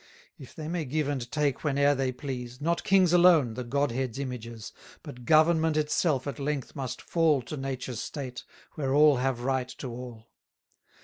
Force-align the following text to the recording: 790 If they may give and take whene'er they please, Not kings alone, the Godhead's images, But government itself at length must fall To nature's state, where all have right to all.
790 0.39 0.43
If 0.49 0.55
they 0.55 0.67
may 0.67 0.83
give 0.85 1.07
and 1.07 1.31
take 1.31 1.59
whene'er 1.61 1.93
they 1.93 2.11
please, 2.11 2.59
Not 2.59 2.83
kings 2.83 3.13
alone, 3.13 3.53
the 3.53 3.63
Godhead's 3.63 4.17
images, 4.17 4.73
But 5.03 5.25
government 5.25 5.77
itself 5.77 6.25
at 6.25 6.39
length 6.39 6.75
must 6.75 7.03
fall 7.03 7.43
To 7.43 7.55
nature's 7.55 7.99
state, 7.99 8.43
where 8.73 8.95
all 8.95 9.17
have 9.17 9.41
right 9.41 9.69
to 9.77 9.89
all. 9.91 10.31